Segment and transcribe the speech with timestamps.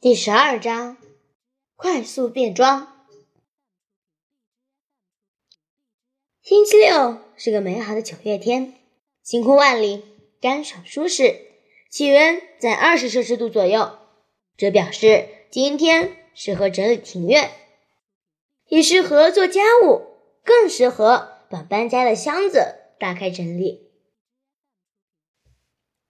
[0.00, 0.96] 第十二章，
[1.74, 3.04] 快速变装。
[6.40, 8.74] 星期六是个美好的九月天，
[9.24, 10.04] 晴空万里，
[10.40, 11.40] 干爽舒适，
[11.90, 13.98] 气温在二十摄氏度左右。
[14.56, 17.50] 这表示今天适合整理庭院，
[18.68, 20.02] 也适合做家务，
[20.44, 23.90] 更适合把搬家的箱子打开整理。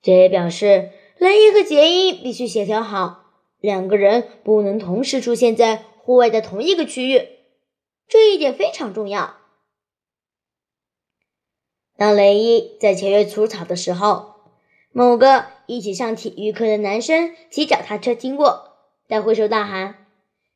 [0.00, 3.23] 这也表示雷伊和杰伊必须协调好。
[3.64, 7.30] 两个人不能同时出现在户外的同一个区域，
[8.06, 9.38] 这一点非常重要。
[11.96, 14.34] 当雷伊在前院除草的时候，
[14.92, 18.76] 某个一起上体育课的男生骑脚踏车经过，
[19.08, 20.08] 他挥手大喊：“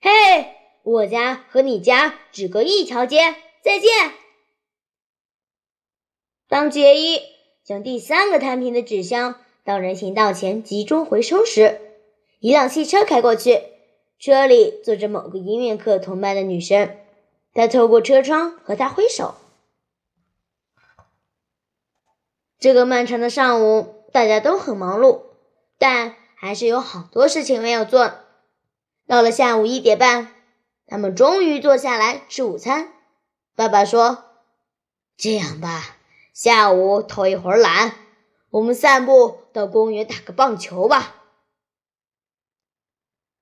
[0.03, 0.11] 嘿，
[0.83, 3.89] 我家和你家只隔一条街，再见！”
[6.47, 7.23] 当杰伊
[7.65, 11.88] 将第三个摊平的纸箱到人行道前集中回收时，
[12.41, 13.63] 一辆汽车开过去，
[14.19, 16.97] 车里坐着某个音乐课同班的女生。
[17.53, 19.35] 她透过车窗和他挥手。
[22.61, 25.23] 这个漫长的上午，大家都很忙碌，
[25.79, 28.13] 但还是有好多事情没有做。
[29.09, 30.33] 到了下午一点半，
[30.87, 32.93] 他们终于坐下来吃午餐。
[33.57, 34.25] 爸爸说
[35.19, 35.97] ：“这样吧，
[36.33, 37.95] 下午偷一会儿懒，
[38.51, 41.17] 我们散步到公园打个棒球吧。”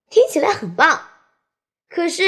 [0.09, 1.03] 听起来很棒，
[1.89, 2.23] 可是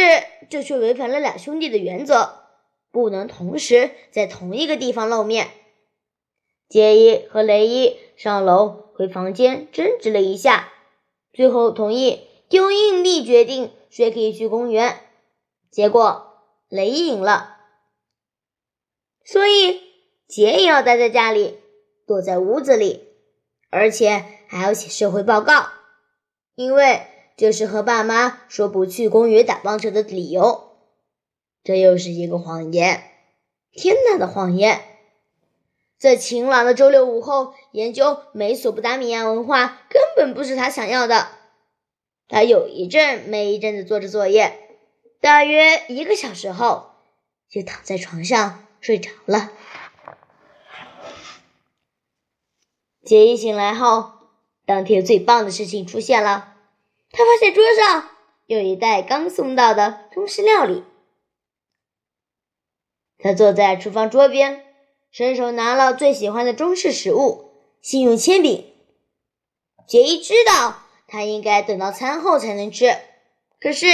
[0.51, 2.43] 这却违反了两兄弟的原则，
[2.91, 5.49] 不能同时在同一个地方露面。
[6.69, 10.73] 杰伊和雷伊上楼回房间争执了一下，
[11.33, 14.99] 最后同意用硬币决定谁可以去公园。
[15.71, 17.59] 结果雷伊赢了，
[19.25, 19.81] 所以
[20.27, 21.61] 杰伊要待在家里，
[22.07, 23.09] 躲在屋子里，
[23.71, 25.69] 而且还要写社会报告，
[26.57, 27.07] 因为。
[27.39, 30.73] 就是和爸妈说不去公园打棒球的理由，
[31.63, 33.01] 这又是一个谎言，
[33.71, 34.83] 天大的谎言！
[35.99, 41.29] 在晴朗的周六午后，研究美索不达米亚文化根本不是他想要的。
[42.27, 44.59] 他有一阵没一阵的做着作业，
[45.21, 46.91] 大约一个小时后，
[47.49, 49.53] 就躺在床上睡着了。
[53.05, 54.11] 杰伊醒来后，
[54.67, 56.57] 当天最棒的事情出现了。
[57.19, 58.11] 他发现桌上
[58.47, 60.85] 有一袋刚送到的中式料理。
[63.19, 64.65] 他坐在厨房桌边，
[65.11, 67.51] 伸手拿了最喜欢的中式食物——
[67.83, 68.73] 信用铅饼。
[69.85, 72.97] 杰伊知道他应该等到餐后才能吃，
[73.59, 73.89] 可是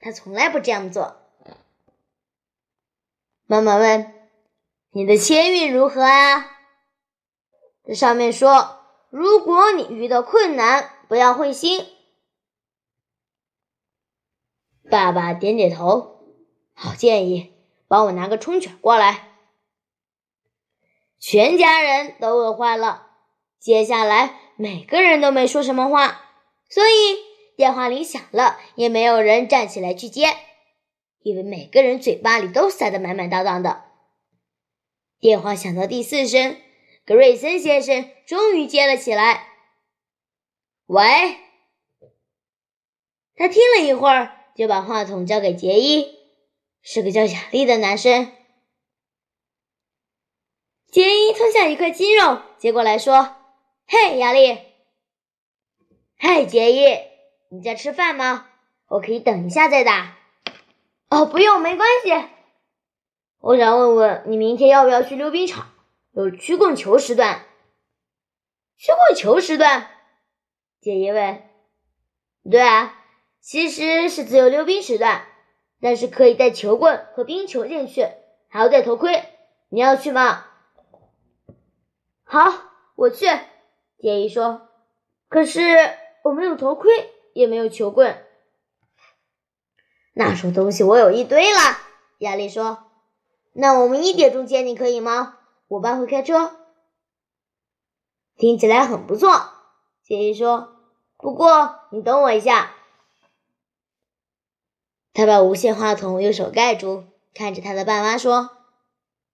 [0.00, 1.16] 他从来不这样做。
[3.46, 4.12] 妈妈问
[4.90, 6.56] ：“你的签运如何啊？”
[7.86, 8.80] 这上面说
[9.10, 11.86] ：“如果你遇到困难，不要灰心。”
[14.90, 16.24] 爸爸点点头，
[16.72, 17.52] 好建议，
[17.88, 19.28] 帮我拿个冲卷过来。
[21.18, 23.08] 全家人都饿坏了，
[23.58, 26.22] 接下来每个人都没说什么话，
[26.70, 27.18] 所以
[27.56, 30.28] 电话铃响了，也没有人站起来去接，
[31.22, 33.84] 因为每个人嘴巴里都塞得满满当当的。
[35.20, 36.56] 电话响到第四声，
[37.04, 39.48] 格瑞森先生终于接了起来。
[40.86, 41.02] 喂，
[43.36, 44.37] 他听了一会儿。
[44.58, 46.18] 就把话筒交给杰伊，
[46.82, 48.32] 是个叫雅丽的男生。
[50.90, 53.36] 杰伊吞下一块鸡肉，接过来说
[53.86, 54.58] ：“嘿，雅丽。
[56.16, 56.98] 嗨，杰伊，
[57.50, 58.50] 你在吃饭吗？
[58.88, 60.16] 我可以等一下再打。
[61.08, 62.10] 哦，不用，没关系。
[63.38, 65.70] 我想问问你，明天要不要去溜冰场？
[66.10, 67.46] 有曲棍球时段。
[68.76, 69.88] 曲棍球时段？
[70.80, 71.48] 杰伊问。
[72.50, 72.96] 对啊。”
[73.40, 75.22] 其实是自由溜冰时段，
[75.80, 78.06] 但是可以带球棍和冰球进去，
[78.48, 79.24] 还要戴头盔。
[79.70, 80.44] 你要去吗？
[82.24, 82.40] 好，
[82.94, 83.26] 我去。
[83.98, 84.68] 杰伊说
[85.28, 85.60] ：“可是
[86.24, 86.90] 我没有头盔，
[87.32, 88.24] 也没有球棍。
[90.12, 91.58] 那种东西我有一堆了。”
[92.18, 92.86] 亚丽说
[93.52, 95.38] ：“那我们一点钟见，你可以吗？
[95.68, 96.56] 我爸会开车。”
[98.36, 99.30] 听起来很不错。
[100.04, 100.76] 杰伊说
[101.18, 102.74] ：“不过你等我一下。”
[105.18, 107.02] 他把无线话筒用手盖住，
[107.34, 108.50] 看着他的爸妈说：“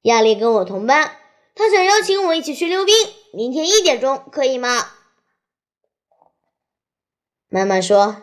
[0.00, 1.18] 亚丽跟我同班，
[1.54, 2.94] 他想邀请我一起去溜冰，
[3.34, 4.88] 明天一点钟可以吗？”
[7.52, 8.22] 妈妈说：“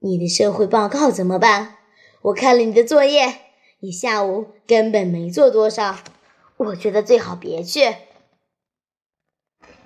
[0.00, 1.78] 你的社会报告怎么办？
[2.20, 3.40] 我看了你的作业，
[3.78, 5.96] 你下午根本没做多少，
[6.58, 7.96] 我觉得最好别去。”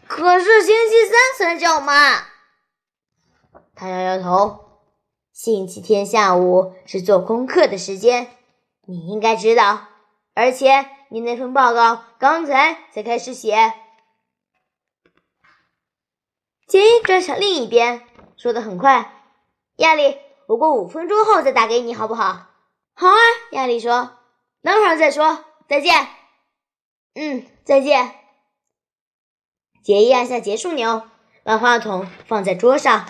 [0.09, 2.25] 可是星期三才叫妈。
[3.77, 4.72] 他摇摇头。
[5.45, 8.29] 星期天下午是做功课的时间，
[8.87, 9.89] 你应该知道。
[10.35, 13.75] 而且你那份报告刚才才开始写。
[16.69, 18.07] 杰伊转向另一边，
[18.37, 19.13] 说的很快
[19.79, 20.17] ：“亚丽，
[20.47, 22.47] 我过五分钟后再打给你，好不好
[22.95, 23.19] ？”“好啊。”
[23.51, 24.13] 亚丽说
[24.63, 26.07] ，“等会儿再说，再见。
[27.19, 28.15] ”“嗯，再见。”
[29.83, 31.03] 杰伊按下结束钮，
[31.43, 33.07] 把话筒放在桌上。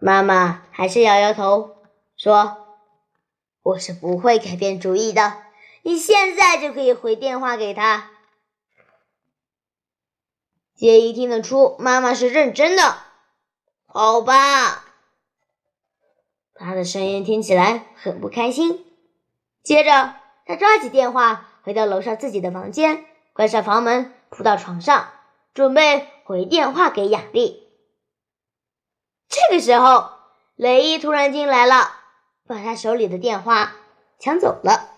[0.00, 1.76] 妈妈还是摇摇头，
[2.16, 2.66] 说
[3.62, 5.42] ：“我是不会改变主意的。
[5.82, 8.10] 你现在就可以回电话给他。”
[10.74, 12.96] 杰伊听得出妈妈是认真的。
[13.84, 14.86] 好吧，
[16.54, 18.86] 他的声音听起来很不开心。
[19.62, 20.14] 接着，
[20.46, 23.04] 他抓起电话，回到楼上自己的房间，
[23.34, 25.10] 关上房门，扑到床上，
[25.52, 27.69] 准备回电话给雅丽。
[29.30, 30.10] 这个时候，
[30.56, 31.92] 雷伊突然进来了，
[32.48, 33.74] 把他手里的电话
[34.18, 34.89] 抢走了。